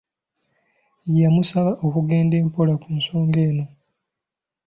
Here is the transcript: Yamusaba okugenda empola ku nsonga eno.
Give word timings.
Yamusaba 1.23 1.71
okugenda 1.85 2.35
empola 2.41 2.73
ku 2.81 2.87
nsonga 2.97 3.37
eno. 3.49 3.65